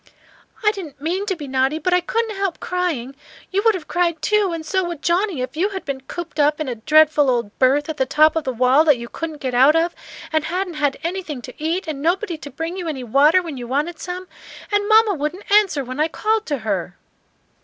[0.65, 3.15] "I didn't mean to be naughty, but I couldn't help crying.
[3.51, 6.59] You would have cried too, and so would Johnnie, if you had been cooped up
[6.59, 9.53] in a dreadful old berth at the top of the wall that you couldn't get
[9.53, 9.93] out of,
[10.33, 13.67] and hadn't had anything to eat, and nobody to bring you any water when you
[13.67, 14.27] wanted some.
[14.71, 16.97] And mamma wouldn't answer when I called to her."